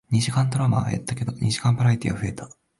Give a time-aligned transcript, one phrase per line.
[0.09, 2.49] 二時間ドラマは減ったけど、二時間バラエティーは増えた